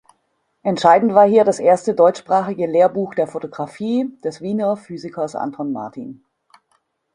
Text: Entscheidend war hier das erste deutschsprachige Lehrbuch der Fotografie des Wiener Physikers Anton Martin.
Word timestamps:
Entscheidend 0.63 1.13
war 1.13 1.27
hier 1.27 1.43
das 1.43 1.59
erste 1.59 1.93
deutschsprachige 1.93 2.65
Lehrbuch 2.65 3.13
der 3.13 3.27
Fotografie 3.27 4.09
des 4.23 4.41
Wiener 4.41 4.75
Physikers 4.75 5.35
Anton 5.35 5.71
Martin. 5.71 6.25